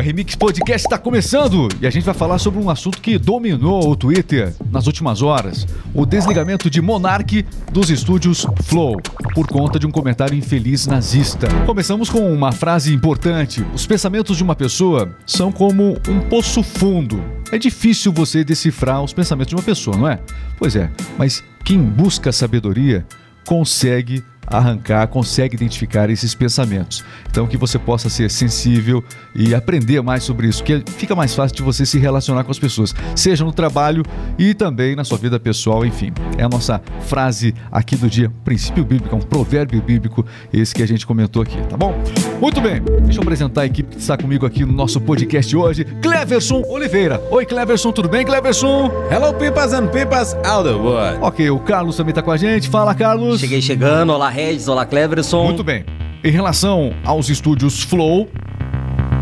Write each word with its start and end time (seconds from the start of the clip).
O 0.00 0.02
RMix 0.02 0.34
Podcast 0.34 0.86
está 0.86 0.96
começando 0.96 1.68
e 1.78 1.86
a 1.86 1.90
gente 1.90 2.04
vai 2.04 2.14
falar 2.14 2.38
sobre 2.38 2.58
um 2.58 2.70
assunto 2.70 3.02
que 3.02 3.18
dominou 3.18 3.86
o 3.86 3.94
Twitter 3.94 4.50
nas 4.72 4.86
últimas 4.86 5.20
horas: 5.20 5.66
o 5.92 6.06
desligamento 6.06 6.70
de 6.70 6.80
Monark 6.80 7.44
dos 7.70 7.90
estúdios 7.90 8.46
Flow 8.62 8.96
por 9.34 9.46
conta 9.46 9.78
de 9.78 9.86
um 9.86 9.90
comentário 9.90 10.34
infeliz 10.34 10.86
nazista. 10.86 11.48
Começamos 11.66 12.08
com 12.08 12.32
uma 12.32 12.50
frase 12.50 12.94
importante: 12.94 13.62
os 13.74 13.86
pensamentos 13.86 14.38
de 14.38 14.42
uma 14.42 14.56
pessoa 14.56 15.14
são 15.26 15.52
como 15.52 15.98
um 16.08 16.20
poço 16.30 16.62
fundo. 16.62 17.22
É 17.52 17.58
difícil 17.58 18.10
você 18.10 18.42
decifrar 18.42 19.02
os 19.02 19.12
pensamentos 19.12 19.50
de 19.50 19.54
uma 19.54 19.62
pessoa, 19.62 19.98
não 19.98 20.08
é? 20.08 20.18
Pois 20.58 20.76
é, 20.76 20.90
mas 21.18 21.44
quem 21.62 21.78
busca 21.78 22.32
sabedoria 22.32 23.04
consegue 23.44 24.24
arrancar, 24.50 25.06
consegue 25.06 25.54
identificar 25.54 26.10
esses 26.10 26.34
pensamentos. 26.34 27.04
Então 27.30 27.46
que 27.46 27.56
você 27.56 27.78
possa 27.78 28.10
ser 28.10 28.30
sensível 28.30 29.02
e 29.34 29.54
aprender 29.54 30.02
mais 30.02 30.24
sobre 30.24 30.48
isso, 30.48 30.62
que 30.64 30.82
fica 30.96 31.14
mais 31.14 31.34
fácil 31.34 31.56
de 31.56 31.62
você 31.62 31.86
se 31.86 31.98
relacionar 31.98 32.44
com 32.44 32.50
as 32.50 32.58
pessoas, 32.58 32.94
seja 33.14 33.44
no 33.44 33.52
trabalho 33.52 34.02
e 34.38 34.52
também 34.52 34.96
na 34.96 35.04
sua 35.04 35.18
vida 35.18 35.38
pessoal, 35.38 35.86
enfim. 35.86 36.12
É 36.36 36.42
a 36.42 36.48
nossa 36.48 36.80
frase 37.02 37.54
aqui 37.70 37.96
do 37.96 38.10
dia, 38.10 38.30
princípio 38.44 38.84
bíblico, 38.84 39.14
um 39.14 39.20
provérbio 39.20 39.80
bíblico, 39.80 40.26
esse 40.52 40.74
que 40.74 40.82
a 40.82 40.86
gente 40.86 41.06
comentou 41.06 41.42
aqui, 41.42 41.56
tá 41.68 41.76
bom? 41.76 41.94
Muito 42.40 42.60
bem, 42.60 42.82
deixa 43.04 43.18
eu 43.18 43.22
apresentar 43.22 43.62
a 43.62 43.66
equipe 43.66 43.94
que 43.94 44.00
está 44.00 44.16
comigo 44.16 44.46
aqui 44.46 44.64
no 44.64 44.72
nosso 44.72 45.00
podcast 45.00 45.54
hoje, 45.54 45.84
Cleverson 46.02 46.62
Oliveira. 46.66 47.20
Oi, 47.30 47.46
Cleverson, 47.46 47.92
tudo 47.92 48.08
bem, 48.08 48.24
Cleverson? 48.24 48.90
Hello, 49.10 49.32
pipas 49.34 49.72
and 49.72 49.88
pipas 49.88 50.34
out 50.44 50.64
the 50.64 50.74
wood. 50.74 51.18
Ok, 51.20 51.50
o 51.50 51.58
Carlos 51.60 51.96
também 51.96 52.10
está 52.10 52.22
com 52.22 52.30
a 52.30 52.36
gente. 52.36 52.68
Fala, 52.68 52.94
Carlos. 52.94 53.40
Cheguei 53.40 53.60
chegando, 53.60 54.12
olá, 54.12 54.28
Regis, 54.46 54.68
olá 54.68 54.86
Cleverson. 54.86 55.44
Muito 55.44 55.62
bem. 55.62 55.84
Em 56.24 56.30
relação 56.30 56.94
aos 57.04 57.28
estúdios 57.28 57.82
Flow, 57.82 58.26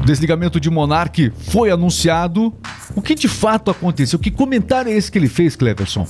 o 0.00 0.06
desligamento 0.06 0.60
de 0.60 0.70
Monark 0.70 1.32
foi 1.50 1.72
anunciado. 1.72 2.54
O 2.94 3.02
que 3.02 3.16
de 3.16 3.26
fato 3.26 3.68
aconteceu? 3.68 4.16
Que 4.16 4.30
comentário 4.30 4.92
é 4.92 4.96
esse 4.96 5.10
que 5.10 5.18
ele 5.18 5.28
fez, 5.28 5.56
Cleverson? 5.56 6.06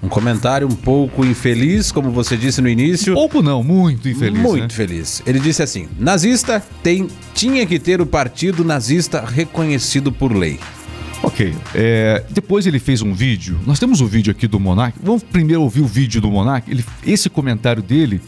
Um 0.00 0.08
comentário 0.08 0.68
um 0.68 0.74
pouco 0.74 1.24
infeliz, 1.24 1.90
como 1.90 2.12
você 2.12 2.36
disse 2.36 2.60
no 2.60 2.68
início. 2.68 3.14
Pouco 3.14 3.42
não, 3.42 3.60
muito 3.62 4.08
infeliz. 4.08 4.40
Muito 4.40 4.62
né? 4.62 4.68
feliz. 4.68 5.20
Ele 5.26 5.40
disse 5.40 5.60
assim: 5.60 5.88
nazista 5.98 6.62
tem, 6.80 7.08
tinha 7.34 7.66
que 7.66 7.80
ter 7.80 8.00
o 8.00 8.06
partido 8.06 8.62
nazista 8.62 9.24
reconhecido 9.24 10.12
por 10.12 10.32
lei. 10.32 10.60
Ok. 11.24 11.52
É, 11.74 12.22
depois 12.30 12.66
ele 12.66 12.78
fez 12.78 13.02
um 13.02 13.14
vídeo. 13.14 13.58
Nós 13.66 13.80
temos 13.80 14.00
o 14.00 14.04
um 14.04 14.06
vídeo 14.06 14.30
aqui 14.30 14.46
do 14.46 14.60
Monark. 14.60 14.96
Vamos 15.02 15.24
primeiro 15.24 15.62
ouvir 15.62 15.80
o 15.80 15.86
vídeo 15.86 16.20
do 16.20 16.30
Monark. 16.30 16.70
Ele, 16.70 16.84
esse 17.04 17.28
comentário 17.28 17.82
dele 17.82 18.20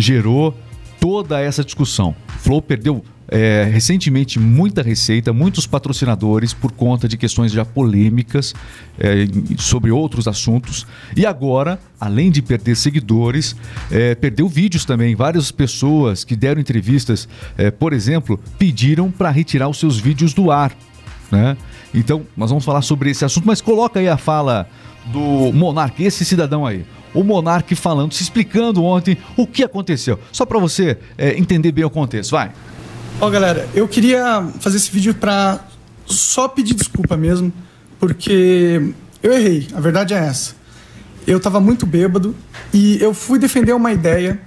gerou 0.00 0.54
toda 1.00 1.40
essa 1.40 1.64
discussão. 1.64 2.14
Flow 2.38 2.60
perdeu 2.60 3.04
é, 3.30 3.68
recentemente 3.70 4.38
muita 4.38 4.82
receita, 4.82 5.32
muitos 5.32 5.66
patrocinadores 5.66 6.54
por 6.54 6.72
conta 6.72 7.06
de 7.06 7.16
questões 7.16 7.52
já 7.52 7.64
polêmicas 7.64 8.54
é, 8.98 9.26
sobre 9.58 9.90
outros 9.90 10.26
assuntos. 10.26 10.86
E 11.14 11.26
agora, 11.26 11.78
além 12.00 12.30
de 12.30 12.40
perder 12.40 12.74
seguidores, 12.76 13.54
é, 13.90 14.14
perdeu 14.14 14.48
vídeos 14.48 14.84
também. 14.84 15.14
Várias 15.14 15.52
pessoas 15.52 16.24
que 16.24 16.34
deram 16.34 16.60
entrevistas, 16.60 17.28
é, 17.56 17.70
por 17.70 17.92
exemplo, 17.92 18.40
pediram 18.58 19.10
para 19.10 19.30
retirar 19.30 19.68
os 19.68 19.78
seus 19.78 19.98
vídeos 19.98 20.32
do 20.32 20.50
ar. 20.50 20.74
Né? 21.30 21.56
Então, 21.94 22.22
nós 22.36 22.48
vamos 22.48 22.64
falar 22.64 22.80
sobre 22.82 23.10
esse 23.10 23.24
assunto, 23.24 23.46
mas 23.46 23.60
coloca 23.60 24.00
aí 24.00 24.08
a 24.08 24.16
fala 24.16 24.66
do 25.12 25.52
Monark, 25.52 26.02
esse 26.02 26.24
cidadão 26.24 26.66
aí 26.66 26.84
o 27.14 27.22
Monark 27.22 27.74
falando, 27.74 28.12
se 28.12 28.22
explicando 28.22 28.82
ontem 28.82 29.16
o 29.36 29.46
que 29.46 29.62
aconteceu. 29.64 30.18
Só 30.32 30.44
para 30.44 30.58
você 30.58 30.98
é, 31.16 31.36
entender 31.38 31.72
bem 31.72 31.84
o 31.84 31.90
contexto, 31.90 32.32
vai. 32.32 32.52
Ó, 33.20 33.26
oh, 33.26 33.30
galera, 33.30 33.68
eu 33.74 33.88
queria 33.88 34.46
fazer 34.60 34.76
esse 34.76 34.90
vídeo 34.90 35.14
para 35.14 35.60
só 36.06 36.48
pedir 36.48 36.74
desculpa 36.74 37.16
mesmo, 37.16 37.52
porque 37.98 38.92
eu 39.22 39.32
errei, 39.32 39.66
a 39.74 39.80
verdade 39.80 40.14
é 40.14 40.18
essa. 40.18 40.54
Eu 41.26 41.38
estava 41.38 41.60
muito 41.60 41.84
bêbado 41.84 42.34
e 42.72 42.98
eu 43.02 43.12
fui 43.12 43.38
defender 43.38 43.72
uma 43.72 43.92
ideia 43.92 44.40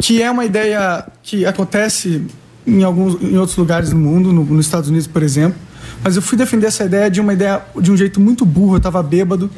que 0.00 0.22
é 0.22 0.30
uma 0.30 0.44
ideia 0.44 1.06
que 1.22 1.44
acontece 1.44 2.22
em 2.66 2.84
alguns 2.84 3.20
em 3.20 3.36
outros 3.36 3.56
lugares 3.56 3.90
do 3.90 3.96
mundo, 3.96 4.32
no, 4.32 4.44
nos 4.44 4.66
Estados 4.66 4.88
Unidos, 4.88 5.06
por 5.06 5.22
exemplo, 5.22 5.58
mas 6.02 6.16
eu 6.16 6.22
fui 6.22 6.38
defender 6.38 6.68
essa 6.68 6.84
ideia 6.84 7.10
de 7.10 7.20
uma 7.20 7.32
ideia 7.32 7.62
de 7.80 7.90
um 7.90 7.96
jeito 7.96 8.20
muito 8.20 8.46
burro, 8.46 8.74
eu 8.74 8.78
estava 8.78 9.02
bêbado 9.02 9.50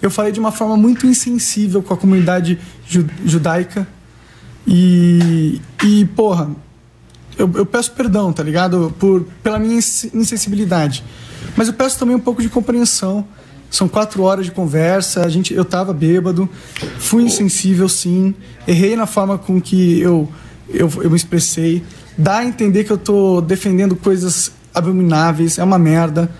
eu 0.00 0.10
falei 0.10 0.32
de 0.32 0.40
uma 0.40 0.52
forma 0.52 0.76
muito 0.76 1.06
insensível 1.06 1.82
com 1.82 1.94
a 1.94 1.96
comunidade 1.96 2.58
ju 2.86 3.06
judaica. 3.24 3.86
E, 4.66 5.60
e 5.84 6.04
porra, 6.06 6.50
eu, 7.38 7.50
eu, 7.54 7.66
peço 7.66 7.92
perdão, 7.92 8.32
tá 8.32 8.42
ligado? 8.42 8.94
Por, 8.98 9.24
pela 9.42 9.58
minha 9.58 9.76
insensibilidade. 9.76 11.04
Mas 11.56 11.68
eu 11.68 11.74
peço 11.74 11.98
também 11.98 12.16
um 12.16 12.20
pouco 12.20 12.42
de 12.42 12.48
compreensão. 12.48 13.26
São 13.70 13.88
quatro 13.88 14.22
horas 14.22 14.44
de 14.44 14.52
conversa, 14.52 15.24
a 15.24 15.28
gente, 15.28 15.52
eu 15.52 15.64
tava 15.64 15.92
bêbado, 15.92 16.48
fui 16.98 17.24
insensível 17.24 17.88
sim, 17.88 18.32
errei 18.66 18.94
na 18.94 19.06
forma 19.06 19.36
com 19.36 19.60
que 19.60 20.00
eu, 20.00 20.28
eu, 20.68 20.90
eu 21.02 21.10
me 21.10 21.16
expressei. 21.16 21.82
Dá 22.16 22.38
a 22.38 22.44
entender 22.44 22.84
que 22.84 22.92
eu 22.92 22.96
tô 22.96 23.40
defendendo 23.40 23.96
coisas 23.96 24.52
abomináveis, 24.72 25.58
é 25.58 25.64
uma 25.64 25.78
merda. 25.78 26.30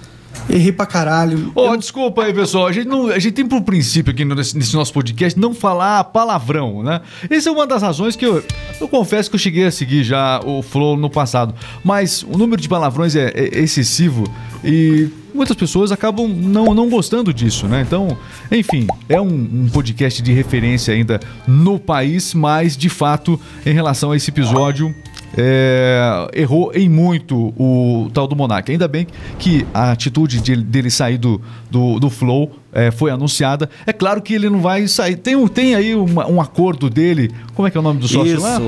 Errei 0.48 0.72
pra 0.72 0.86
caralho. 0.86 1.50
Ô, 1.54 1.70
oh, 1.70 1.76
desculpa 1.76 2.24
aí, 2.24 2.32
pessoal. 2.32 2.66
A 2.66 2.72
gente, 2.72 2.86
não, 2.86 3.08
a 3.08 3.19
gente 3.19 3.32
tem 3.32 3.47
por 3.47 3.62
princípio 3.62 4.12
aqui 4.12 4.24
nesse, 4.24 4.56
nesse, 4.56 4.74
nosso 4.74 4.92
podcast 4.92 5.38
não 5.38 5.52
falar 5.52 6.04
palavrão, 6.04 6.82
né? 6.82 7.00
Essa 7.28 7.48
é 7.48 7.52
uma 7.52 7.66
das 7.66 7.82
razões 7.82 8.14
que 8.14 8.24
eu, 8.24 8.42
eu 8.80 8.88
confesso 8.88 9.28
que 9.28 9.36
eu 9.36 9.41
cheguei 9.41 9.64
a 9.64 9.70
seguir 9.70 10.04
já 10.04 10.41
o 10.44 10.62
Flow 10.62 10.96
no 10.96 11.10
passado. 11.10 11.54
Mas 11.82 12.22
o 12.22 12.38
número 12.38 12.60
de 12.60 12.69
palavrões 12.69 13.16
é, 13.16 13.32
é 13.34 13.58
excessivo 13.60 14.25
e 14.64 15.08
muitas 15.34 15.56
pessoas 15.56 15.92
acabam 15.92 16.26
não, 16.28 16.75
não 16.75 16.88
gostando 16.88 17.32
disso, 17.32 17.69
né? 17.69 17.82
Então, 17.86 18.16
enfim, 18.50 18.86
é 19.08 19.20
um, 19.20 19.28
um, 19.28 19.69
podcast 19.72 20.22
de 20.22 20.32
referência 20.32 20.94
ainda 20.94 21.20
no 21.46 21.78
país, 21.78 22.34
mas 22.34 22.76
de 22.76 22.88
fato, 22.88 23.38
em 23.64 23.72
relação 23.72 24.12
a 24.12 24.16
esse 24.16 24.30
episódio, 24.30 24.94
é, 25.37 26.28
errou 26.34 26.72
em 26.75 26.88
muito 26.88 27.53
o 27.56 28.10
tal 28.12 28.26
do 28.26 28.37
Monark. 28.37 28.70
Ainda 28.70 28.88
bem 28.88 29.06
que 29.38 29.66
a 29.72 29.92
atitude 29.92 30.41
de, 30.41 30.56
dele 30.56 30.91
sair 30.91 31.19
do, 31.19 31.41
do, 31.70 31.98
do 31.98 32.10
Flow 32.10 32.53
é, 32.72 32.91
foi 32.91 33.10
anunciada. 33.10 33.69
É 33.87 33.92
claro 33.92 34.20
que 34.20 34.34
ele 34.34 34.50
não 34.50 34.60
vai 34.60 34.87
sair. 34.88 35.16
Tem, 35.16 35.37
um, 35.37 35.48
tem 35.48 35.75
aí 35.75 35.94
uma, 35.94 36.26
um 36.26 36.41
acordo 36.41 36.91
dele. 36.91 37.31
Como 37.54 37.66
é 37.66 37.70
que 37.70 37.76
é 37.76 37.81
o 37.81 37.82
nome 37.82 38.00
do 38.00 38.09
sócio 38.09 38.34
Isso. 38.34 38.42
lá? 38.42 38.59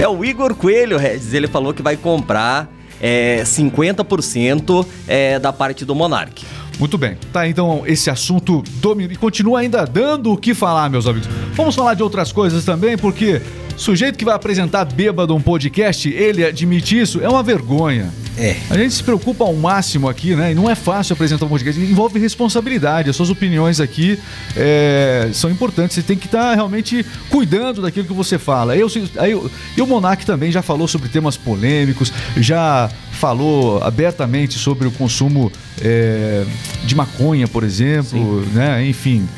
É 0.00 0.08
o 0.08 0.24
Igor 0.24 0.54
Coelho, 0.54 0.98
Regis. 0.98 1.34
Ele 1.34 1.46
falou 1.46 1.72
que 1.72 1.82
vai 1.82 1.96
comprar 1.96 2.70
é, 3.00 3.42
50% 3.44 4.86
é, 5.08 5.38
da 5.38 5.52
parte 5.52 5.84
do 5.84 5.94
Monark. 5.94 6.44
Muito 6.78 6.98
bem. 6.98 7.16
Tá, 7.32 7.46
então 7.46 7.84
esse 7.86 8.10
assunto 8.10 8.62
domina 8.80 9.12
e 9.12 9.16
continua 9.16 9.60
ainda 9.60 9.84
dando 9.86 10.32
o 10.32 10.36
que 10.36 10.54
falar, 10.54 10.90
meus 10.90 11.06
amigos. 11.06 11.28
Vamos 11.54 11.74
falar 11.74 11.94
de 11.94 12.02
outras 12.02 12.32
coisas 12.32 12.64
também, 12.64 12.98
porque 12.98 13.40
Sujeito 13.76 14.16
que 14.16 14.24
vai 14.24 14.34
apresentar 14.34 14.84
bêbado 14.84 15.34
um 15.34 15.40
podcast, 15.40 16.08
ele 16.08 16.44
admite 16.44 16.98
isso, 16.98 17.20
é 17.20 17.28
uma 17.28 17.42
vergonha. 17.42 18.12
É. 18.36 18.56
A 18.68 18.76
gente 18.76 18.94
se 18.94 19.02
preocupa 19.02 19.44
ao 19.44 19.54
máximo 19.54 20.08
aqui, 20.08 20.34
né? 20.34 20.52
E 20.52 20.54
não 20.54 20.68
é 20.68 20.74
fácil 20.74 21.12
apresentar 21.12 21.46
um 21.46 21.48
podcast. 21.48 21.80
Envolve 21.80 22.18
responsabilidade. 22.18 23.08
As 23.08 23.16
suas 23.16 23.30
opiniões 23.30 23.80
aqui 23.80 24.18
é, 24.56 25.30
são 25.32 25.50
importantes. 25.50 25.94
Você 25.94 26.02
tem 26.02 26.16
que 26.16 26.26
estar 26.26 26.50
tá 26.50 26.54
realmente 26.54 27.04
cuidando 27.30 27.82
daquilo 27.82 28.06
que 28.06 28.12
você 28.12 28.38
fala. 28.38 28.76
Eu, 28.76 28.88
aí, 29.18 29.40
e 29.76 29.82
o 29.82 29.86
Monark 29.86 30.26
também 30.26 30.50
já 30.50 30.62
falou 30.62 30.88
sobre 30.88 31.08
temas 31.08 31.36
polêmicos, 31.36 32.12
já 32.36 32.90
falou 33.12 33.82
abertamente 33.82 34.58
sobre 34.58 34.88
o 34.88 34.90
consumo 34.90 35.50
é, 35.80 36.44
de 36.84 36.94
maconha, 36.94 37.46
por 37.46 37.62
exemplo, 37.62 38.44
Sim. 38.44 38.50
né? 38.52 38.86
Enfim. 38.86 39.28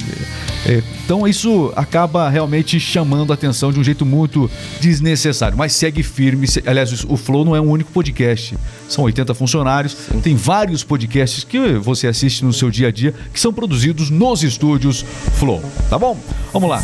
É, 0.64 0.82
então 1.04 1.28
isso 1.28 1.72
acaba 1.76 2.28
realmente 2.28 2.80
chamando 2.80 3.32
a 3.32 3.34
atenção 3.34 3.72
de 3.72 3.78
um 3.78 3.84
jeito 3.84 4.04
muito 4.04 4.50
desnecessário. 4.80 5.56
Mas 5.56 5.72
segue 5.72 6.02
firme. 6.02 6.46
Aliás, 6.66 7.04
o 7.04 7.16
Flow 7.16 7.44
não 7.44 7.54
é 7.54 7.60
um 7.60 7.70
único 7.70 7.92
podcast. 7.92 8.56
São 8.88 9.04
80 9.04 9.34
funcionários. 9.34 9.96
Sim. 10.10 10.20
Tem 10.20 10.36
vários 10.36 10.84
podcasts 10.84 11.44
que 11.44 11.74
você 11.74 12.06
assiste 12.06 12.44
no 12.44 12.52
seu 12.52 12.70
dia 12.70 12.88
a 12.88 12.90
dia 12.90 13.14
que 13.32 13.40
são 13.40 13.52
produzidos 13.52 14.10
nos 14.10 14.42
estúdios 14.42 15.04
Flow. 15.34 15.62
Tá 15.90 15.98
bom? 15.98 16.18
Vamos 16.52 16.70
lá. 16.70 16.82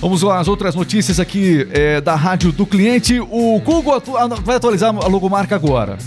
Vamos 0.00 0.22
lá, 0.22 0.38
as 0.38 0.46
outras 0.46 0.74
notícias 0.74 1.18
aqui 1.18 1.66
é, 1.72 2.00
da 2.00 2.14
Rádio 2.14 2.52
do 2.52 2.66
Cliente. 2.66 3.18
O 3.18 3.60
Google 3.60 3.94
atu 3.94 4.16
ah, 4.16 4.28
vai 4.28 4.56
atualizar 4.56 4.94
a 4.94 5.08
logomarca 5.08 5.56
agora. 5.56 5.98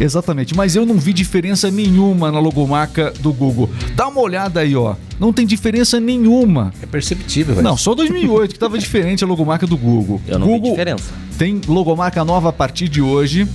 Exatamente, 0.00 0.54
mas 0.54 0.76
eu 0.76 0.86
não 0.86 0.96
vi 0.96 1.12
diferença 1.12 1.70
nenhuma 1.70 2.30
na 2.30 2.38
logomarca 2.38 3.12
do 3.20 3.32
Google. 3.32 3.68
Dá 3.96 4.08
uma 4.08 4.20
olhada 4.20 4.60
aí, 4.60 4.76
ó. 4.76 4.94
Não 5.18 5.32
tem 5.32 5.44
diferença 5.44 5.98
nenhuma. 5.98 6.72
É 6.80 6.86
perceptível, 6.86 7.56
velho. 7.56 7.64
Não, 7.64 7.76
só 7.76 7.94
2008 7.94 8.50
que 8.50 8.56
estava 8.56 8.78
diferente 8.78 9.24
a 9.24 9.26
logomarca 9.26 9.66
do 9.66 9.76
Google. 9.76 10.20
Eu 10.26 10.38
não 10.38 10.46
Google 10.46 10.70
vi 10.70 10.70
diferença. 10.70 11.12
Tem 11.36 11.60
logomarca 11.66 12.24
nova 12.24 12.50
a 12.50 12.52
partir 12.52 12.88
de 12.88 13.02
hoje, 13.02 13.48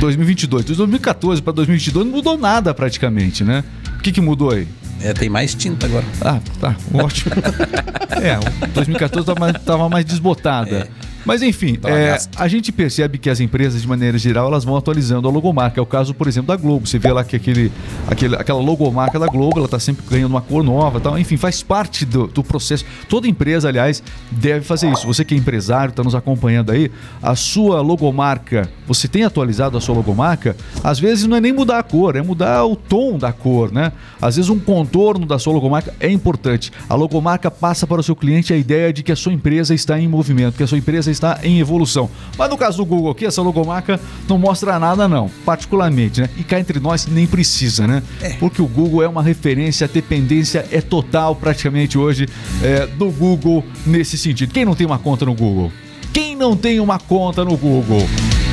2022. 0.00 0.64
De 0.64 0.74
2014 0.74 1.42
para 1.42 1.52
2022 1.52 2.06
não 2.06 2.12
mudou 2.12 2.38
nada 2.38 2.72
praticamente, 2.72 3.44
né? 3.44 3.62
O 3.98 4.00
que, 4.00 4.12
que 4.12 4.20
mudou 4.20 4.52
aí? 4.52 4.66
É, 5.00 5.12
tem 5.12 5.28
mais 5.28 5.54
tinta 5.54 5.86
agora. 5.86 6.04
Ah, 6.20 6.40
tá, 6.60 6.76
ótimo. 6.94 7.34
é, 8.20 8.38
2014 8.68 9.26
tava 9.26 9.40
mais, 9.40 9.64
tava 9.64 9.88
mais 9.88 10.04
desbotada. 10.04 10.88
É. 11.04 11.07
Mas 11.28 11.42
enfim, 11.42 11.74
Tá 11.74 11.90
é, 11.90 12.18
a 12.36 12.48
gente 12.48 12.72
percebe 12.72 13.18
que 13.18 13.28
as 13.28 13.38
empresas, 13.38 13.82
de 13.82 13.86
maneira 13.86 14.16
geral, 14.16 14.46
elas 14.48 14.64
vão 14.64 14.76
atualizando 14.76 15.28
a 15.28 15.30
logomarca. 15.30 15.78
É 15.78 15.82
o 15.82 15.86
caso, 15.86 16.14
por 16.14 16.26
exemplo, 16.26 16.48
da 16.48 16.56
Globo. 16.56 16.86
Você 16.86 16.98
vê 16.98 17.12
lá 17.12 17.22
que 17.22 17.36
aquele, 17.36 17.70
aquele, 18.06 18.34
aquela 18.34 18.60
logomarca 18.60 19.18
da 19.18 19.26
Globo, 19.26 19.58
ela 19.58 19.66
está 19.66 19.78
sempre 19.78 20.02
ganhando 20.08 20.30
uma 20.30 20.40
cor 20.40 20.64
nova 20.64 20.98
tal. 20.98 21.18
Enfim, 21.18 21.36
faz 21.36 21.62
parte 21.62 22.06
do, 22.06 22.26
do 22.26 22.42
processo. 22.42 22.86
Toda 23.10 23.28
empresa, 23.28 23.68
aliás, 23.68 24.02
deve 24.30 24.64
fazer 24.64 24.90
isso. 24.90 25.06
Você 25.06 25.22
que 25.22 25.34
é 25.34 25.36
empresário, 25.36 25.90
está 25.90 26.02
nos 26.02 26.14
acompanhando 26.14 26.72
aí, 26.72 26.90
a 27.22 27.36
sua 27.36 27.82
logomarca, 27.82 28.70
você 28.86 29.06
tem 29.06 29.22
atualizado 29.22 29.76
a 29.76 29.80
sua 29.82 29.94
logomarca? 29.94 30.56
Às 30.82 30.98
vezes 30.98 31.26
não 31.26 31.36
é 31.36 31.40
nem 31.42 31.52
mudar 31.52 31.78
a 31.78 31.82
cor, 31.82 32.16
é 32.16 32.22
mudar 32.22 32.64
o 32.64 32.74
tom 32.74 33.18
da 33.18 33.32
cor, 33.32 33.70
né? 33.70 33.92
Às 34.20 34.36
vezes 34.36 34.50
um 34.50 34.58
contorno 34.58 35.26
da 35.26 35.38
sua 35.38 35.52
logomarca 35.52 35.92
é 36.00 36.10
importante. 36.10 36.72
A 36.88 36.94
logomarca 36.94 37.50
passa 37.50 37.86
para 37.86 38.00
o 38.00 38.02
seu 38.02 38.16
cliente 38.16 38.52
a 38.52 38.56
ideia 38.56 38.92
de 38.92 39.02
que 39.02 39.12
a 39.12 39.16
sua 39.16 39.32
empresa 39.32 39.74
está 39.74 40.00
em 40.00 40.08
movimento, 40.08 40.56
que 40.56 40.62
a 40.62 40.66
sua 40.66 40.78
empresa 40.78 41.10
está 41.10 41.17
em 41.42 41.58
evolução. 41.60 42.10
Mas 42.36 42.50
no 42.50 42.56
caso 42.56 42.78
do 42.78 42.84
Google 42.84 43.10
aqui, 43.10 43.26
essa 43.26 43.42
logomarca 43.42 44.00
não 44.28 44.38
mostra 44.38 44.78
nada 44.78 45.08
não, 45.08 45.30
particularmente, 45.44 46.20
né? 46.20 46.30
E 46.36 46.44
cá 46.44 46.58
entre 46.58 46.78
nós 46.78 47.06
nem 47.06 47.26
precisa, 47.26 47.86
né? 47.86 48.02
Porque 48.38 48.62
o 48.62 48.66
Google 48.66 49.02
é 49.02 49.08
uma 49.08 49.22
referência, 49.22 49.86
a 49.86 49.88
dependência 49.88 50.66
é 50.70 50.80
total 50.80 51.34
praticamente 51.34 51.98
hoje 51.98 52.28
é, 52.62 52.86
do 52.86 53.10
Google 53.10 53.64
nesse 53.86 54.16
sentido. 54.16 54.52
Quem 54.52 54.64
não 54.64 54.74
tem 54.74 54.86
uma 54.86 54.98
conta 54.98 55.24
no 55.24 55.34
Google? 55.34 55.72
Quem 56.12 56.34
não 56.34 56.56
tem 56.56 56.80
uma 56.80 56.98
conta 56.98 57.44
no 57.44 57.56
Google? 57.56 58.06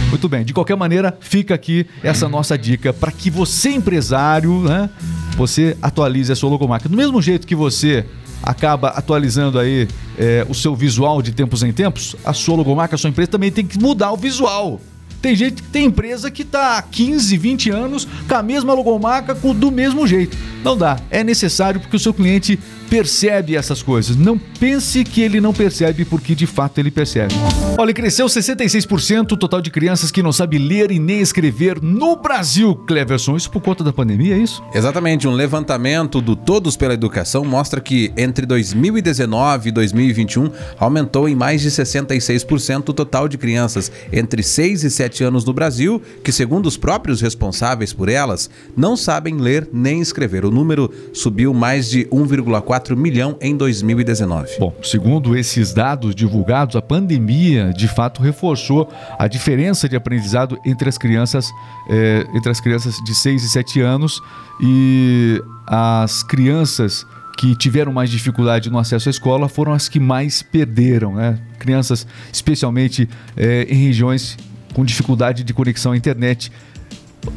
Muito 0.09 0.29
bem, 0.29 0.45
de 0.45 0.53
qualquer 0.53 0.77
maneira, 0.77 1.17
fica 1.19 1.55
aqui 1.55 1.85
essa 2.03 2.29
nossa 2.29 2.57
dica 2.57 2.93
para 2.93 3.11
que 3.11 3.29
você, 3.29 3.71
empresário, 3.71 4.61
né, 4.61 4.89
você 5.35 5.75
atualize 5.81 6.31
a 6.31 6.35
sua 6.35 6.49
logomarca. 6.49 6.87
Do 6.87 6.95
mesmo 6.95 7.21
jeito 7.21 7.45
que 7.45 7.55
você 7.55 8.05
acaba 8.41 8.89
atualizando 8.89 9.59
aí 9.59 9.87
é, 10.17 10.45
o 10.49 10.53
seu 10.53 10.75
visual 10.75 11.21
de 11.21 11.31
tempos 11.31 11.63
em 11.63 11.71
tempos, 11.71 12.15
a 12.23 12.33
sua 12.33 12.55
logomarca, 12.55 12.95
a 12.95 12.97
sua 12.97 13.09
empresa 13.09 13.31
também 13.31 13.51
tem 13.51 13.65
que 13.65 13.79
mudar 13.79 14.11
o 14.11 14.17
visual. 14.17 14.79
Tem 15.21 15.35
gente 15.35 15.63
tem 15.63 15.85
empresa 15.85 16.29
que 16.29 16.43
tá 16.43 16.77
há 16.77 16.81
15, 16.83 17.35
20 17.35 17.69
anos 17.71 18.07
com 18.27 18.35
a 18.35 18.43
mesma 18.43 18.73
logomarca 18.75 19.33
do 19.33 19.71
mesmo 19.71 20.05
jeito. 20.05 20.37
Não 20.63 20.77
dá. 20.77 20.99
É 21.09 21.23
necessário 21.23 21.79
porque 21.79 21.95
o 21.95 21.99
seu 21.99 22.13
cliente 22.13 22.59
percebe 22.89 23.55
essas 23.55 23.81
coisas. 23.81 24.15
Não 24.15 24.37
pense 24.37 25.03
que 25.03 25.21
ele 25.21 25.41
não 25.41 25.53
percebe, 25.53 26.05
porque 26.05 26.35
de 26.35 26.45
fato 26.45 26.77
ele 26.79 26.91
percebe. 26.91 27.33
Olha, 27.77 27.93
cresceu 27.93 28.25
66% 28.25 29.31
o 29.31 29.37
total 29.37 29.61
de 29.61 29.69
crianças 29.69 30.11
que 30.11 30.23
não 30.23 30.31
sabe 30.31 30.57
ler 30.57 30.91
e 30.91 30.99
nem 30.99 31.19
escrever 31.19 31.81
no 31.81 32.15
Brasil, 32.15 32.75
Cleverson. 32.75 33.35
Isso 33.35 33.49
por 33.51 33.61
conta 33.61 33.83
da 33.83 33.91
pandemia, 33.91 34.35
é 34.35 34.37
isso? 34.37 34.63
Exatamente, 34.73 35.27
um 35.27 35.33
levantamento 35.33 36.21
do 36.21 36.35
Todos 36.35 36.77
pela 36.77 36.93
Educação 36.93 37.43
mostra 37.43 37.81
que 37.81 38.11
entre 38.15 38.45
2019 38.45 39.69
e 39.69 39.71
2021 39.71 40.51
aumentou 40.79 41.27
em 41.27 41.35
mais 41.35 41.61
de 41.61 41.69
66% 41.69 42.89
o 42.89 42.93
total 42.93 43.27
de 43.27 43.37
crianças 43.37 43.91
entre 44.11 44.43
6 44.43 44.83
e 44.83 44.91
7 44.91 45.23
anos 45.23 45.43
no 45.43 45.53
Brasil, 45.53 46.01
que 46.23 46.31
segundo 46.31 46.65
os 46.67 46.77
próprios 46.77 47.21
responsáveis 47.21 47.93
por 47.93 48.09
elas, 48.09 48.49
não 48.75 48.95
sabem 48.95 49.37
ler 49.37 49.67
nem 49.73 50.01
escrever. 50.01 50.45
O 50.45 50.51
número 50.51 50.91
subiu 51.13 51.53
mais 51.53 51.89
de 51.89 52.05
1,4 52.05 52.74
milhão 52.95 53.37
em 53.41 53.55
2019. 53.55 54.59
Bom, 54.59 54.73
segundo 54.83 55.35
esses 55.35 55.73
dados 55.73 56.15
divulgados, 56.15 56.75
a 56.75 56.81
pandemia 56.81 57.73
de 57.73 57.87
fato 57.87 58.21
reforçou 58.21 58.89
a 59.17 59.27
diferença 59.27 59.87
de 59.87 59.95
aprendizado 59.95 60.57
entre 60.65 60.89
as 60.89 60.97
crianças, 60.97 61.49
eh, 61.89 62.25
entre 62.33 62.49
as 62.49 62.59
crianças 62.59 62.95
de 63.03 63.13
6 63.13 63.43
e 63.43 63.49
7 63.49 63.81
anos 63.81 64.21
e 64.61 65.41
as 65.67 66.23
crianças 66.23 67.05
que 67.37 67.55
tiveram 67.55 67.91
mais 67.91 68.09
dificuldade 68.09 68.69
no 68.69 68.79
acesso 68.79 69.09
à 69.09 69.11
escola 69.11 69.49
foram 69.49 69.73
as 69.73 69.89
que 69.89 69.99
mais 69.99 70.41
perderam, 70.41 71.15
né? 71.15 71.37
Crianças, 71.59 72.07
especialmente 72.31 73.09
eh, 73.35 73.67
em 73.69 73.75
regiões 73.75 74.37
com 74.73 74.85
dificuldade 74.85 75.43
de 75.43 75.53
conexão 75.53 75.91
à 75.91 75.97
internet. 75.97 76.51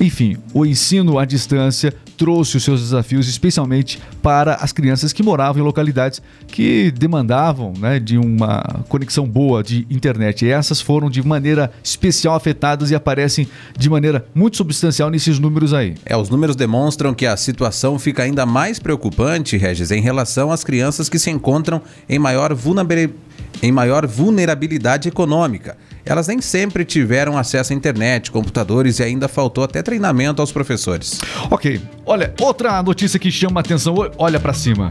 Enfim, 0.01 0.37
o 0.53 0.67
ensino 0.67 1.19
à 1.19 1.25
distância 1.25 1.95
trouxe 2.19 2.57
os 2.57 2.65
seus 2.65 2.81
desafios, 2.81 3.29
especialmente 3.29 3.99
para 4.21 4.57
as 4.57 4.73
crianças 4.73 5.13
que 5.13 5.23
moravam 5.23 5.63
em 5.63 5.65
localidades 5.65 6.21
que 6.49 6.91
demandavam 6.91 7.73
né, 7.79 8.01
de 8.01 8.19
uma 8.19 8.85
conexão 8.89 9.25
boa 9.27 9.63
de 9.63 9.87
internet. 9.89 10.45
E 10.45 10.51
essas 10.51 10.81
foram 10.81 11.09
de 11.09 11.25
maneira 11.27 11.71
especial 11.83 12.35
afetadas 12.35 12.91
e 12.91 12.95
aparecem 12.95 13.47
de 13.79 13.89
maneira 13.89 14.27
muito 14.35 14.57
substancial 14.57 15.09
nesses 15.09 15.39
números 15.39 15.73
aí. 15.73 15.95
É, 16.05 16.17
os 16.17 16.29
números 16.29 16.57
demonstram 16.57 17.15
que 17.15 17.25
a 17.25 17.37
situação 17.37 17.99
fica 17.99 18.25
ainda 18.25 18.45
mais 18.45 18.81
preocupante, 18.81 19.57
Regis, 19.57 19.93
em 19.93 20.01
relação 20.01 20.51
às 20.51 20.65
crianças 20.65 21.09
que 21.09 21.19
se 21.19 21.31
encontram 21.31 21.81
em 22.09 22.19
maior, 22.19 22.53
vulnerabil- 22.53 23.15
em 23.63 23.71
maior 23.71 24.07
vulnerabilidade 24.07 25.09
econômica. 25.09 25.77
Elas 26.05 26.27
nem 26.29 26.41
sempre 26.41 26.85
tiveram 26.85 27.37
acesso 27.37 27.73
à 27.73 27.77
internet, 27.77 28.31
computadores 28.31 28.99
e 28.99 29.03
ainda 29.03 29.29
faltou 29.29 29.63
até 29.65 29.83
treinamento 29.83 30.41
aos 30.41 30.51
professores. 30.53 31.21
Ok, 31.51 31.81
olha, 32.07 32.33
outra 32.41 32.83
notícia 32.83 33.19
que 33.19 33.31
chama 33.31 33.61
a 33.61 33.63
atenção. 33.63 33.95
Olha 34.17 34.41
pra 34.41 34.53
cima. 34.53 34.89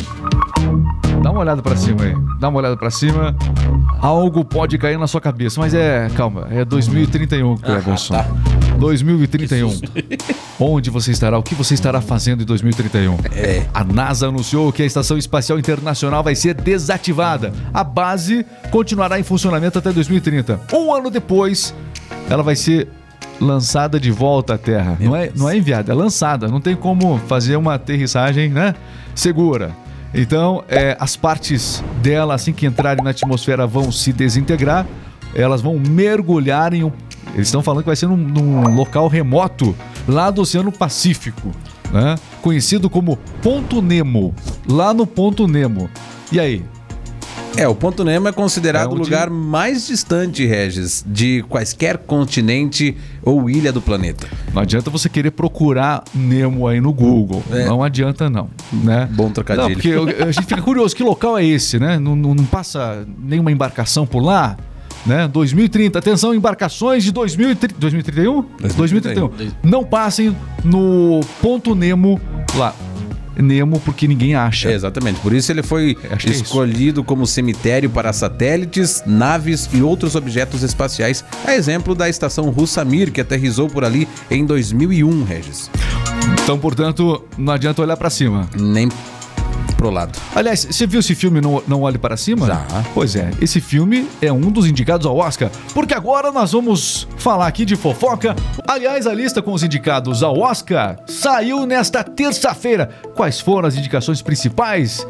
Dá 1.23 1.31
uma 1.31 1.39
olhada 1.41 1.61
pra 1.61 1.75
cima 1.75 2.03
aí. 2.03 2.13
Dá 2.39 2.49
uma 2.49 2.59
olhada 2.59 2.77
pra 2.77 2.91
cima. 2.91 3.35
Algo 3.99 4.45
pode 4.45 4.77
cair 4.77 4.97
na 4.99 5.07
sua 5.07 5.19
cabeça, 5.19 5.59
mas 5.59 5.73
é, 5.73 6.07
calma, 6.15 6.47
é 6.51 6.63
2031, 6.63 7.57
Cleverson. 7.57 8.13
tá. 8.13 8.23
2031. 8.77 9.79
Onde 10.59 10.89
você 10.89 11.11
estará? 11.11 11.37
O 11.37 11.43
que 11.43 11.53
você 11.53 11.75
estará 11.75 12.01
fazendo 12.01 12.41
em 12.41 12.45
2031? 12.45 13.17
É. 13.35 13.65
A 13.73 13.83
NASA 13.83 14.27
anunciou 14.27 14.71
que 14.73 14.81
a 14.81 14.85
Estação 14.85 15.17
Espacial 15.17 15.59
Internacional 15.59 16.23
vai 16.23 16.33
ser 16.33 16.55
desativada. 16.55 17.53
A 17.71 17.83
base 17.83 18.45
continuará 18.71 19.19
em 19.19 19.23
funcionamento 19.23 19.77
até 19.77 19.91
2030. 19.91 20.59
Um 20.73 20.93
ano 20.93 21.11
depois, 21.11 21.75
ela 22.27 22.41
vai 22.41 22.55
ser 22.55 22.87
lançada 23.39 23.99
de 23.99 24.09
volta 24.09 24.55
à 24.55 24.57
Terra. 24.57 24.97
Não 24.99 25.15
é, 25.15 25.31
não 25.35 25.47
é 25.47 25.55
enviada, 25.55 25.91
é 25.91 25.95
lançada. 25.95 26.47
Não 26.47 26.59
tem 26.59 26.75
como 26.75 27.19
fazer 27.27 27.55
uma 27.55 27.75
aterrissagem, 27.75 28.49
né? 28.49 28.73
Segura. 29.13 29.75
Então, 30.11 30.63
é, 30.67 30.97
as 30.99 31.15
partes 31.15 31.83
dela, 32.01 32.33
assim 32.33 32.51
que 32.51 32.65
entrarem 32.65 33.03
na 33.03 33.11
atmosfera, 33.11 33.67
vão 33.67 33.91
se 33.91 34.11
desintegrar. 34.11 34.87
Elas 35.35 35.61
vão 35.61 35.77
mergulhar 35.77 36.73
em 36.73 36.83
um. 36.83 36.91
Eles 37.35 37.49
estão 37.49 37.61
falando 37.61 37.83
que 37.83 37.87
vai 37.87 37.95
ser 37.95 38.07
num, 38.07 38.17
num 38.17 38.75
local 38.75 39.07
remoto 39.07 39.75
lá 40.07 40.29
do 40.31 40.41
Oceano 40.41 40.71
Pacífico, 40.71 41.51
né? 41.91 42.15
Conhecido 42.41 42.89
como 42.89 43.17
Ponto 43.41 43.81
Nemo. 43.81 44.33
Lá 44.67 44.93
no 44.93 45.05
Ponto 45.05 45.47
Nemo. 45.47 45.89
E 46.31 46.39
aí? 46.39 46.63
É, 47.55 47.67
o 47.67 47.73
Ponto 47.73 48.03
Nemo 48.03 48.27
é 48.27 48.31
considerado 48.31 48.83
É 48.83 48.87
o 48.87 48.91
onde- 48.91 49.01
lugar 49.05 49.31
mais 49.31 49.87
distante, 49.87 50.45
Regis, 50.45 51.03
de 51.07 51.43
quaisquer 51.49 51.97
continente 51.97 52.95
ou 53.23 53.49
ilha 53.49 53.73
do 53.73 53.81
planeta. 53.81 54.27
Não 54.53 54.61
adianta 54.61 54.91
você 54.91 55.09
querer 55.09 55.31
procurar 55.31 56.03
Nemo 56.13 56.67
aí 56.67 56.79
no 56.79 56.93
Google. 56.93 57.41
É. 57.51 57.65
Não 57.65 57.81
adianta, 57.81 58.29
não. 58.29 58.47
Né? 58.71 59.09
Bom 59.11 59.31
trocadilho. 59.31 59.69
Não, 59.69 59.73
porque 59.73 60.23
a 60.23 60.31
gente 60.31 60.45
fica 60.45 60.61
curioso, 60.61 60.95
que 60.95 61.01
local 61.03 61.35
é 61.35 61.43
esse, 61.45 61.79
né? 61.79 61.97
Não, 61.97 62.15
não- 62.15 62.35
não 62.35 62.45
passa 62.45 63.07
nenhuma 63.17 63.51
embarcação 63.51 64.05
por 64.05 64.21
lá? 64.21 64.55
Né? 65.07 65.27
2030, 65.27 65.97
atenção, 65.97 66.35
embarcações 66.35 67.03
de 67.03 67.11
2030, 67.11 67.75
2031? 67.79 68.45
2031. 68.75 69.31
Não 69.63 69.83
passem 69.83 70.35
no 70.63 71.21
ponto 71.41 71.73
Nemo 71.73 72.19
lá. 72.55 72.75
Nemo 73.41 73.79
porque 73.79 74.07
ninguém 74.07 74.35
acha. 74.35 74.69
É, 74.69 74.73
exatamente. 74.73 75.19
Por 75.19 75.31
isso 75.31 75.51
ele 75.51 75.61
foi 75.63 75.95
Acho 76.11 76.27
é 76.27 76.31
isso. 76.31 76.43
escolhido 76.43 77.03
como 77.03 77.25
cemitério 77.25 77.89
para 77.89 78.11
satélites, 78.11 79.03
naves 79.05 79.69
e 79.73 79.81
outros 79.81 80.15
objetos 80.15 80.63
espaciais. 80.63 81.23
A 81.45 81.53
exemplo 81.53 81.93
da 81.93 82.09
estação 82.09 82.49
russa 82.49 82.83
Mir, 82.83 83.11
que 83.11 83.21
aterrizou 83.21 83.69
por 83.69 83.85
ali 83.85 84.07
em 84.29 84.45
2001, 84.45 85.23
Regis. 85.23 85.69
Então, 86.43 86.57
portanto, 86.57 87.23
não 87.37 87.53
adianta 87.53 87.81
olhar 87.81 87.95
pra 87.95 88.09
cima. 88.09 88.49
Nem 88.59 88.89
pro 89.77 89.89
lado. 89.89 90.17
Aliás, 90.35 90.65
você 90.65 90.85
viu 90.87 90.99
esse 90.99 91.15
filme 91.15 91.39
Não, 91.39 91.63
Não 91.67 91.83
Olhe 91.83 91.97
Para 91.97 92.17
Cima? 92.17 92.47
Já. 92.47 92.65
Pois 92.93 93.15
é, 93.15 93.31
esse 93.39 93.61
filme 93.61 94.07
é 94.21 94.33
um 94.33 94.51
dos 94.51 94.65
indicados 94.65 95.05
ao 95.05 95.15
Oscar, 95.15 95.49
porque 95.73 95.93
agora 95.93 96.31
nós 96.31 96.51
vamos 96.51 97.07
falar 97.17 97.47
aqui 97.47 97.63
de 97.63 97.75
fofoca. 97.75 98.35
Aliás, 98.67 99.05
a 99.07 99.13
lista 99.13 99.41
com 99.41 99.53
os 99.53 99.63
indicados 99.63 100.23
ao 100.23 100.37
Oscar 100.39 100.97
saiu 101.07 101.65
nesta 101.65 102.03
terça-feira. 102.03 102.89
Quais 103.15 103.39
foram 103.39 103.67
as 103.67 103.75
indicações 103.75 104.21
principais? 104.21 105.05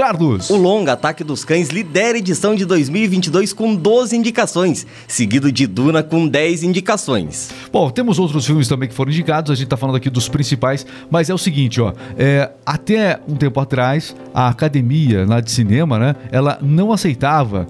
Carlos. 0.00 0.48
O 0.48 0.56
longa 0.56 0.94
Ataque 0.94 1.22
dos 1.22 1.44
Cães 1.44 1.68
lidera 1.68 2.16
a 2.16 2.18
edição 2.18 2.54
de 2.54 2.64
2022 2.64 3.52
com 3.52 3.74
12 3.74 4.16
indicações, 4.16 4.86
seguido 5.06 5.52
de 5.52 5.66
Duna 5.66 6.02
com 6.02 6.26
10 6.26 6.62
indicações. 6.62 7.50
Bom, 7.70 7.90
temos 7.90 8.18
outros 8.18 8.46
filmes 8.46 8.66
também 8.66 8.88
que 8.88 8.94
foram 8.94 9.12
indicados, 9.12 9.52
a 9.52 9.54
gente 9.54 9.68
tá 9.68 9.76
falando 9.76 9.96
aqui 9.96 10.08
dos 10.08 10.26
principais, 10.26 10.86
mas 11.10 11.28
é 11.28 11.34
o 11.34 11.38
seguinte, 11.38 11.82
ó, 11.82 11.92
é, 12.16 12.50
até 12.64 13.20
um 13.28 13.36
tempo 13.36 13.60
atrás, 13.60 14.16
a 14.32 14.48
academia 14.48 15.26
lá 15.28 15.38
de 15.38 15.50
cinema, 15.50 15.98
né, 15.98 16.16
ela 16.32 16.58
não 16.62 16.92
aceitava 16.92 17.66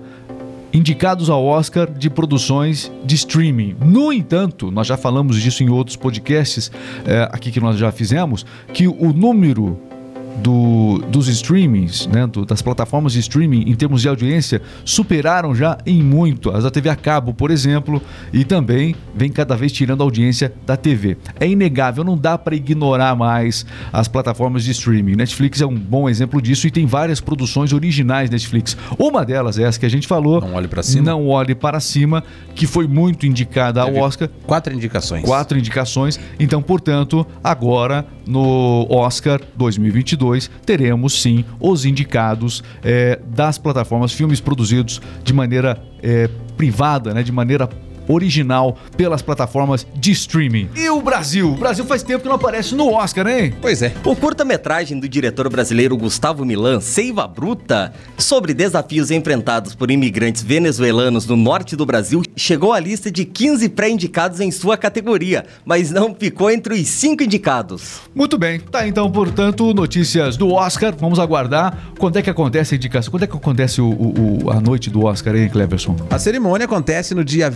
indicados 0.72 1.28
ao 1.28 1.44
Oscar 1.44 1.90
de 1.90 2.08
produções 2.08 2.92
de 3.04 3.16
streaming. 3.16 3.74
No 3.84 4.12
entanto, 4.12 4.70
nós 4.70 4.86
já 4.86 4.96
falamos 4.96 5.42
disso 5.42 5.64
em 5.64 5.68
outros 5.68 5.96
podcasts 5.96 6.70
é, 7.04 7.28
aqui 7.32 7.50
que 7.50 7.58
nós 7.58 7.76
já 7.76 7.90
fizemos, 7.90 8.46
que 8.72 8.86
o 8.86 9.12
número 9.12 9.89
do, 10.36 10.98
dos 11.08 11.28
streamings, 11.28 12.06
né, 12.06 12.26
do, 12.26 12.44
das 12.44 12.62
plataformas 12.62 13.12
de 13.12 13.20
streaming 13.20 13.64
em 13.66 13.74
termos 13.74 14.02
de 14.02 14.08
audiência 14.08 14.62
superaram 14.84 15.54
já 15.54 15.78
em 15.84 16.02
muito 16.02 16.50
as 16.50 16.64
da 16.64 16.70
TV 16.70 16.88
a 16.88 16.96
cabo, 16.96 17.34
por 17.34 17.50
exemplo, 17.50 18.00
e 18.32 18.44
também 18.44 18.94
vem 19.14 19.30
cada 19.30 19.56
vez 19.56 19.72
tirando 19.72 20.02
audiência 20.02 20.52
da 20.66 20.76
TV. 20.76 21.16
É 21.38 21.46
inegável, 21.46 22.04
não 22.04 22.16
dá 22.16 22.38
para 22.38 22.54
ignorar 22.54 23.14
mais 23.16 23.66
as 23.92 24.08
plataformas 24.08 24.64
de 24.64 24.70
streaming. 24.70 25.16
Netflix 25.16 25.60
é 25.60 25.66
um 25.66 25.74
bom 25.74 26.08
exemplo 26.08 26.40
disso 26.40 26.66
e 26.66 26.70
tem 26.70 26.86
várias 26.86 27.20
produções 27.20 27.72
originais 27.72 28.30
Netflix. 28.30 28.76
Uma 28.98 29.24
delas 29.24 29.58
é 29.58 29.64
essa 29.64 29.78
que 29.78 29.86
a 29.86 29.90
gente 29.90 30.06
falou. 30.06 30.40
Não 30.40 30.54
olhe 30.54 30.68
para 30.68 30.82
cima. 30.82 31.04
Não 31.04 31.28
olhe 31.28 31.54
para 31.54 31.80
cima, 31.80 32.22
que 32.54 32.66
foi 32.66 32.86
muito 32.86 33.26
indicada 33.26 33.82
ao 33.82 33.94
Oscar. 33.96 34.28
Quatro 34.46 34.72
indicações. 34.72 35.24
Quatro 35.24 35.58
indicações. 35.58 36.18
Então, 36.38 36.62
portanto, 36.62 37.26
agora 37.42 38.06
no 38.26 38.86
Oscar 38.88 39.40
2022 39.56 40.19
teremos 40.64 41.20
sim 41.20 41.44
os 41.58 41.84
indicados 41.84 42.62
é, 42.82 43.18
das 43.26 43.58
plataformas, 43.58 44.12
filmes 44.12 44.40
produzidos 44.40 45.00
de 45.24 45.32
maneira 45.32 45.82
é, 46.02 46.28
privada, 46.56 47.14
né, 47.14 47.22
de 47.22 47.32
maneira 47.32 47.68
original 48.12 48.76
pelas 48.96 49.22
plataformas 49.22 49.86
de 49.96 50.10
streaming. 50.12 50.68
E 50.74 50.88
o 50.90 51.00
Brasil? 51.00 51.50
O 51.52 51.56
Brasil 51.56 51.84
faz 51.84 52.02
tempo 52.02 52.22
que 52.22 52.28
não 52.28 52.36
aparece 52.36 52.74
no 52.74 52.92
Oscar, 52.92 53.26
hein? 53.26 53.54
Pois 53.60 53.82
é. 53.82 53.92
O 54.04 54.14
curta-metragem 54.16 54.98
do 54.98 55.08
diretor 55.08 55.48
brasileiro 55.48 55.96
Gustavo 55.96 56.44
Milan, 56.44 56.80
Seiva 56.80 57.26
Bruta, 57.26 57.92
sobre 58.18 58.54
desafios 58.54 59.10
enfrentados 59.10 59.74
por 59.74 59.90
imigrantes 59.90 60.42
venezuelanos 60.42 61.26
no 61.26 61.36
norte 61.36 61.76
do 61.76 61.84
Brasil, 61.86 62.22
chegou 62.36 62.72
à 62.72 62.80
lista 62.80 63.10
de 63.10 63.24
15 63.24 63.68
pré-indicados 63.70 64.40
em 64.40 64.50
sua 64.50 64.76
categoria, 64.76 65.44
mas 65.64 65.90
não 65.90 66.14
ficou 66.14 66.50
entre 66.50 66.74
os 66.74 66.86
cinco 66.88 67.22
indicados. 67.22 68.00
Muito 68.14 68.36
bem. 68.38 68.60
Tá, 68.60 68.86
então, 68.86 69.10
portanto, 69.10 69.72
notícias 69.74 70.36
do 70.36 70.52
Oscar. 70.52 70.94
Vamos 70.98 71.18
aguardar. 71.18 71.76
Quando 71.98 72.16
é 72.18 72.22
que 72.22 72.30
acontece 72.30 72.74
a 72.74 72.76
indicação? 72.76 73.10
Quando 73.10 73.22
é 73.24 73.26
que 73.26 73.36
acontece 73.36 73.80
o, 73.80 73.86
o- 73.88 74.44
o- 74.44 74.50
a 74.50 74.60
noite 74.60 74.90
do 74.90 75.04
Oscar, 75.04 75.34
hein, 75.36 75.48
Cleverson? 75.48 75.96
A 76.10 76.18
cerimônia 76.18 76.64
acontece 76.64 77.14
no 77.14 77.24
dia 77.24 77.48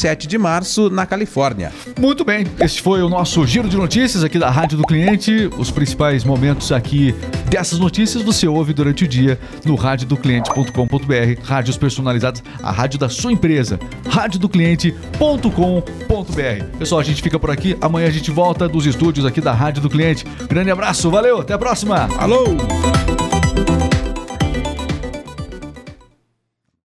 27 0.00 0.26
de 0.26 0.38
março, 0.38 0.88
na 0.88 1.04
Califórnia. 1.04 1.70
Muito 1.98 2.24
bem, 2.24 2.46
esse 2.58 2.80
foi 2.80 3.02
o 3.02 3.08
nosso 3.08 3.46
giro 3.46 3.68
de 3.68 3.76
notícias 3.76 4.24
aqui 4.24 4.38
da 4.38 4.48
Rádio 4.48 4.78
do 4.78 4.84
Cliente. 4.84 5.50
Os 5.58 5.70
principais 5.70 6.24
momentos 6.24 6.72
aqui 6.72 7.14
dessas 7.50 7.78
notícias 7.78 8.22
você 8.22 8.48
ouve 8.48 8.72
durante 8.72 9.04
o 9.04 9.08
dia 9.08 9.38
no 9.64 9.74
radiodocliente.com.br, 9.74 11.42
rádios 11.42 11.76
personalizadas, 11.76 12.42
a 12.62 12.70
rádio 12.70 12.98
da 12.98 13.10
sua 13.10 13.30
empresa, 13.30 13.78
radiodocliente.com.br. 14.08 16.78
Pessoal, 16.78 17.00
a 17.00 17.04
gente 17.04 17.22
fica 17.22 17.38
por 17.38 17.50
aqui, 17.50 17.76
amanhã 17.80 18.08
a 18.08 18.10
gente 18.10 18.30
volta 18.30 18.66
dos 18.66 18.86
estúdios 18.86 19.26
aqui 19.26 19.40
da 19.40 19.52
Rádio 19.52 19.82
do 19.82 19.90
Cliente. 19.90 20.24
Grande 20.48 20.70
abraço, 20.70 21.10
valeu, 21.10 21.40
até 21.40 21.52
a 21.52 21.58
próxima. 21.58 22.08
Alô! 22.18 22.44